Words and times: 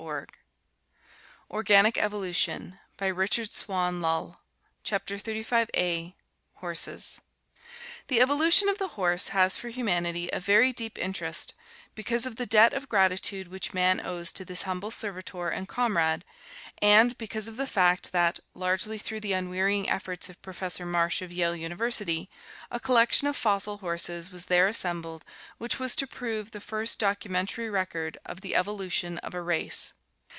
Scott, 0.07 0.29
W. 1.51 1.63
B., 1.63 1.73
A 1.73 1.85
History 1.85 2.01
of 2.01 2.11
Land 2.15 2.37
Mammals 2.41 2.41
in 2.47 2.71
the 2.97 3.13
Western 3.13 3.37
Hemisphere, 3.37 3.77
1913 5.27 6.15
CHAPTER 6.55 6.65
XXXV 6.65 7.19
The 8.07 8.19
evolution 8.19 8.67
of 8.67 8.79
the 8.79 8.87
horse 8.97 9.27
has 9.27 9.55
for 9.57 9.69
humanity 9.69 10.27
a 10.33 10.39
very 10.39 10.73
deep 10.73 10.97
interest 10.97 11.53
because 11.93 12.25
of 12.25 12.37
the 12.37 12.45
debt 12.45 12.71
of 12.71 12.87
gratitude 12.87 13.49
which 13.49 13.73
man 13.73 14.01
owes 14.03 14.31
to 14.31 14.45
this 14.45 14.61
humble 14.63 14.91
servitor 14.91 15.49
and 15.49 15.67
comrade 15.67 16.23
and 16.81 17.15
because 17.17 17.47
of 17.49 17.57
the 17.57 17.67
fact 17.67 18.13
that, 18.13 18.39
largely 18.53 18.97
through 18.97 19.19
the 19.19 19.33
unwearying 19.33 19.89
efforts 19.89 20.29
of 20.29 20.41
Professor 20.41 20.85
Marsh 20.85 21.21
of 21.21 21.31
Yale 21.33 21.55
University, 21.55 22.29
a 22.71 22.79
collection 22.79 23.27
of 23.27 23.35
fossil 23.35 23.79
horses 23.79 24.31
was 24.31 24.45
there 24.45 24.67
assembled 24.69 25.25
which 25.57 25.79
was 25.79 25.95
to 25.97 26.07
prove 26.07 26.51
the 26.51 26.61
first 26.61 26.97
documentary 26.97 27.69
record 27.69 28.17
of 28.25 28.39
the 28.39 28.55
evolution 28.55 29.17
of 29.19 29.33
a 29.33 29.41
race. 29.41 29.93